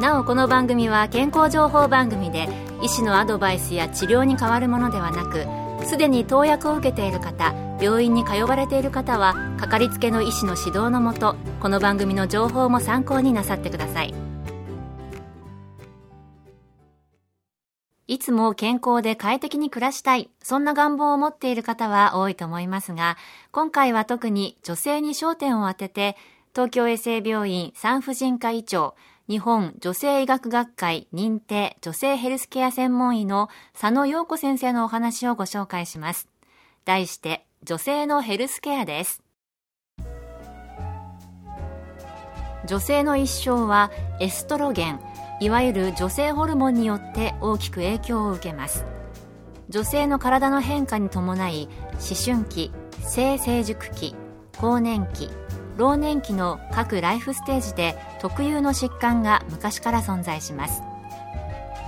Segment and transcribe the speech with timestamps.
[0.00, 2.48] なおこの番組は健康情報番組で
[2.82, 5.46] 医師のアドバイスや治療に変わるものではなく
[5.86, 14.14] すでに投薬を受けている方病院に通われている方はかかりつけの医師の指導のもとこの番組の情報も参考になさってください。
[18.08, 23.16] いつも健康で快適に暮らしたい、そんな願望を持っている方は多いと思いますが、
[23.50, 26.16] 今回は特に女性に焦点を当てて、
[26.54, 28.94] 東京衛生病院産婦人科医長、
[29.28, 36.28] 日本女性医学学会認定女性ヘルスケア専門医の佐野陽子先生のお話をご紹介します。
[36.84, 39.24] 題して、女性のヘルスケアです。
[42.68, 45.00] 女性の一生はエストロゲン、
[45.40, 48.86] いわゆる女性ホルモンによって大きく影響を受けます。
[49.68, 54.14] 女性の体の変化に伴い、思春期、性成熟期、
[54.56, 55.30] 更年期、
[55.76, 60.82] 老年期の各ライフステージで特有の疾患が昔から存在します。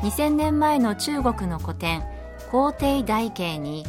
[0.03, 2.05] 2000年前の中国の古典
[2.53, 3.85] 「皇帝大慶」に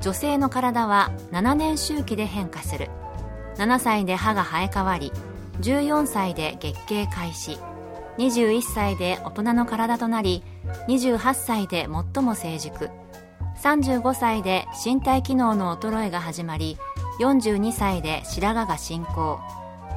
[0.00, 2.90] 女性の体は7年周期で変化する。
[3.56, 5.12] 7歳で歯が生え変わり
[5.60, 7.58] 14歳で月経開始
[8.18, 10.44] 21歳で大人の体となり
[10.86, 12.90] 28歳で最も成熟。
[13.60, 16.78] 35歳で身体機能の衰えが始まり
[17.20, 19.38] 42歳で白髪が進行。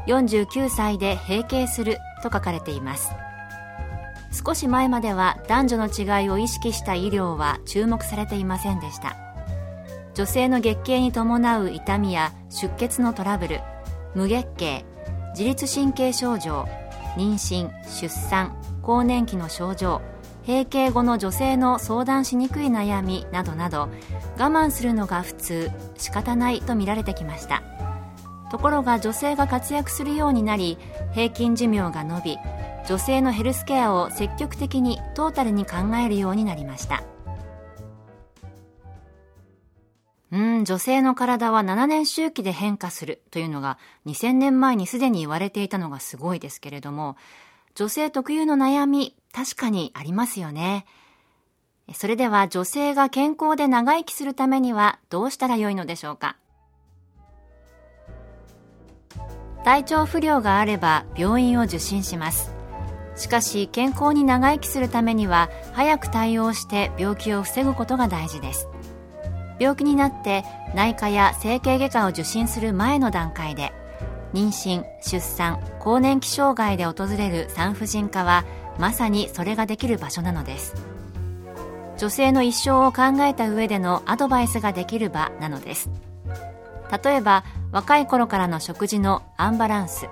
[0.08, 1.98] 49歳で閉経する。
[2.22, 3.12] と書かれています。
[4.32, 9.18] 少し前までは男女の違いを意識した医療は注目されていませんでした。
[10.14, 13.62] 女性の月経に伴う痛みや出血のトラブル
[14.14, 14.86] 無月経
[15.32, 16.68] 自律神経症状
[17.16, 20.02] 妊娠出産更年期の症状
[20.48, 23.90] 閉経後の女性の相談しにくい悩みなどなど
[24.38, 27.64] 我慢するのが普通仕方ないと見られてきました。
[28.52, 30.78] ところが女性が活躍するようになり
[31.14, 32.38] 平均寿命が伸び
[32.86, 37.04] 女性のヘルスケアを積極的にトータルに考えるようになりました。
[40.32, 47.18] うん女性の体は7年周期で変化するというのが2000年前にすでに言われていたのがすごいですけれども
[47.76, 50.86] 女性特有の悩み確かにありますよね。
[51.94, 56.38] それでは女性が健康で長生きするためにはどうしたらよいのでしょうか。
[59.64, 62.54] 体調不良があれば病院を受診します。
[63.16, 68.68] しかし健康に長生きするためには早く対応して病気を防ぐことが大事です。
[69.60, 70.44] 病気になって
[70.74, 73.74] 内科や整形外科を受診する前の段階で
[74.34, 78.46] 妊娠出産更年期障害で訪れる産婦人科は
[78.80, 80.76] まさにそれができる場所なのです。
[81.98, 85.90] 女性の一生を考えた上でのアドバイスができる場なのです。
[87.04, 90.10] 例えば若い頃からの食事のアンバランス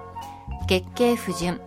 [0.68, 1.60] 月経不順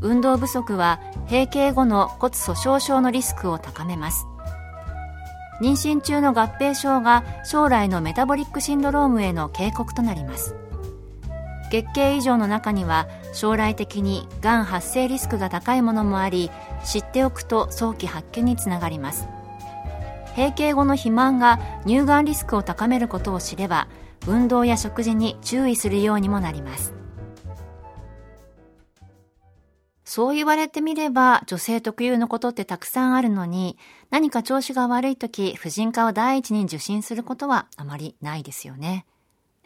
[0.00, 4.26] 運動不足は閉経後の骨粗鬆症のリスクを高めます。
[5.60, 10.54] 妊娠中の合併症が将来のメタボリックシンドロームへの警告となります。
[11.70, 16.50] 月経異常の中には将来的にがん発生リスクが高いものもあり
[16.84, 19.28] 知っておくと早期発見につながります。
[20.36, 23.88] 閉経後の肥満が乳がんリスクを高めることを知れば
[24.26, 26.94] 運動や食事に注意するようにもなります。
[30.04, 33.76] そう言われてみれば女性特有のことってたくさんあるのに
[34.08, 39.04] 何か調子が悪い時婦人科を第一に受診することはあまりないですよね。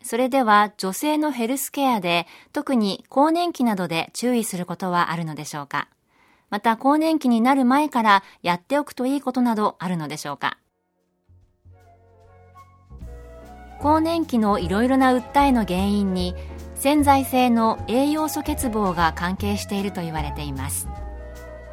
[0.03, 5.89] それでは女性のヘルスケアで特に更年期などで注意することはあるのでしょうか？
[6.51, 10.59] また更年期になる前からやっておくといいことなどあるのでしょうか？
[13.81, 16.35] 更年期のいろいろな訴えの原因に
[16.75, 20.89] 潜在性の栄養素欠乏が関係していると言われています。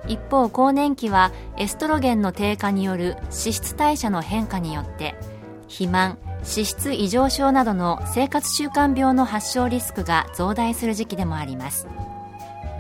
[0.08, 5.16] 一方更年期はエストロゲンの低下による脂質代謝の変化によって
[5.64, 11.88] 肥満脂質異常症などの生活習慣病の発症リスクが増大する時期でもあります。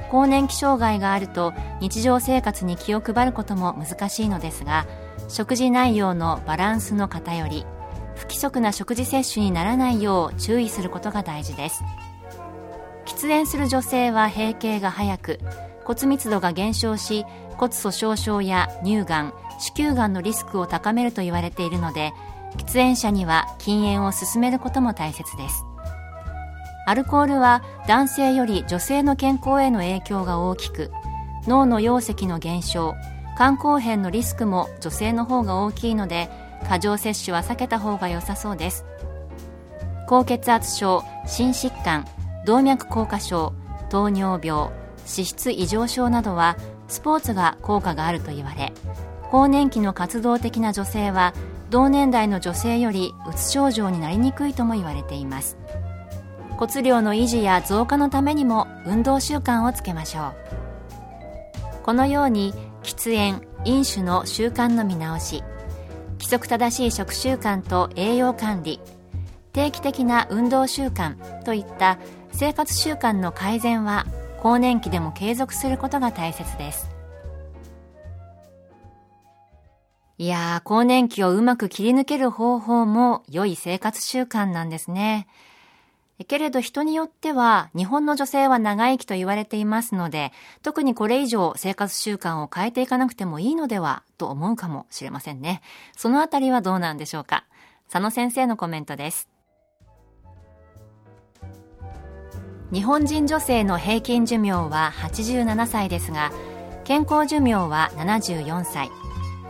[0.09, 4.87] 更年期障害があると日常生活に気を配ることも難しいのですが
[5.27, 7.63] 食事内容のバランスの偏り
[8.15, 11.83] 不規則な食事摂取にならないよう注意することが大事です。
[13.05, 15.39] 喫煙する女性は閉経が早く
[15.83, 17.25] 骨密度が減少し
[17.57, 22.13] 骨粗しょう症や乳がん子宮がんのリスクを高めると言われているので
[22.57, 25.65] 喫煙者には禁煙を進めることも大切です。
[26.85, 30.91] アルコールは男性より女性の健康への影響が大きく
[31.45, 32.95] 脳の溶石の減少
[33.37, 36.29] 肝硬変のリスクも女性の方が大きいので
[36.67, 38.85] 過剰摂取は避けた方が良さそうです。
[40.07, 42.07] 高血圧症心疾患
[42.45, 43.53] 動脈硬化症
[43.91, 44.71] 糖尿病
[45.05, 46.57] 脂質異常症などは
[46.87, 48.73] スポーツが効果があると言われ
[49.29, 51.35] 更年期の活動的な女性は
[51.69, 55.57] 同年代の女性よりうつ症状になりにくいとも言われています。
[56.57, 60.49] 骨量の維持や増加のためにも運動習慣をつけましょう。
[61.83, 65.43] このように喫煙飲酒の習慣の見直し
[66.13, 68.79] 規則正しい食習慣と栄養管理
[69.53, 71.97] 定期的な運動習慣といった
[72.31, 74.05] 生活習慣の改善は
[74.41, 76.98] 更年期でも継続することが大切です。
[80.19, 85.27] いやー更年期をうまく切り抜ける方法も良い生活習慣なんですね。
[86.27, 95.61] けれど人によっては日本の女性は長生きと言われていますので特にこれ以上生活習慣を変えていかなくてもいいのではと思うかもしれませんね。
[95.95, 97.45] そのあたりはどうなんでしょうか。
[97.89, 99.29] 佐野先生のコメントです。
[102.73, 106.33] 日本人女性の平均寿命は87歳ですが
[106.83, 108.91] 健康寿命は74歳。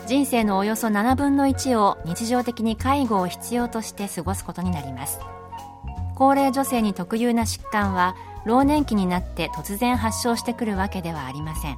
[0.09, 5.19] 人生のおよそ7分の1を日常的に介護を必要として過ごすことになります。
[6.15, 11.77] 高齢女性に特有な疾患は老年期になって突然発症してくるわけではありません。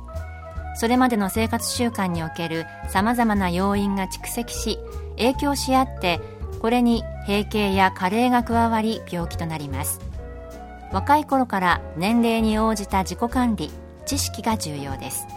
[0.78, 4.80] それまでの生活習慣におけるさまざまな要因が蓄積し
[5.18, 6.22] 影響し合って
[6.62, 10.00] これに閉経や加齢が加わり病気となります。
[10.94, 13.70] 若い頃から年齢に応じた自己管理
[14.06, 15.28] 知識が重要です。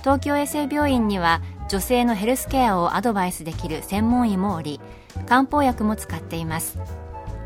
[0.00, 1.40] 東京衛生病院には
[1.72, 4.78] 女性のヘルスケアをアドバイスできる専門医もおり
[5.24, 6.78] 漢方薬も使っています。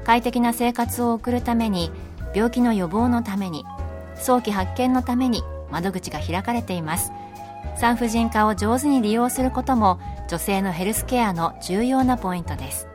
[0.02, 1.93] 快適な生活を送るために
[2.34, 3.64] 病気の予防のために
[4.17, 7.12] 早期発見のために窓口が開かれています。
[7.76, 12.88] 産婦人科を上手に利用することも女性のヘルスケアの重要なポイントです。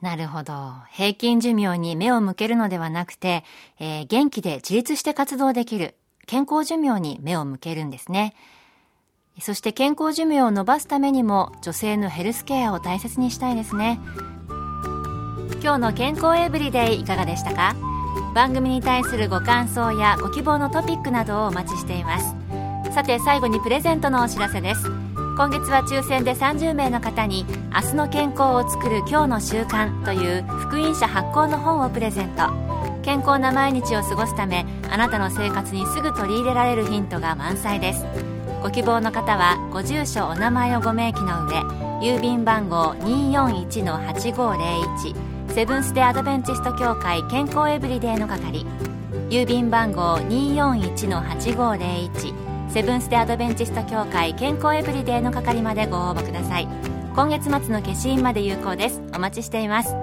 [0.00, 0.72] なるほど。
[0.90, 3.44] 平均寿命に目を向けるのではなくて、
[3.78, 5.94] えー、元気で自立して活動できる。
[6.26, 8.34] 健康寿命に目を向けるんですね。
[9.40, 13.98] そして健康寿命を伸ばすためにも女性のヘルスケアを大切にしたいですね。
[15.62, 17.74] 今日の健康エブリデイいかがでしたか？
[18.34, 22.34] 番組に対するご感想やご希望のトピックなどをお待ちしています。
[22.94, 24.90] さて最後にプレゼントのお知らせです。
[25.34, 32.71] 今月は抽選で30名の方に「明日の健康をつくる今日の習慣」という福音社発行の本をプレゼント
[33.02, 38.04] 健康な毎日を過ごすためあなたの生活にすぐ取り入れられるヒントが満載です。
[38.62, 41.62] ご希望の方はご住所お名前をご明記の上
[42.00, 48.64] 郵便番号241-8501セブンス・デ・アドベンチスト協会健康エブリデイの係
[49.30, 56.68] 郵便番号241-8501セブンス・デ・アドベンチスト協会健康エブリデイの係までご応募ください。
[57.14, 59.02] 今月末の消印まで有効です。
[59.14, 59.94] お待ちしています。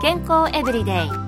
[0.00, 1.27] 健康エブリデイ。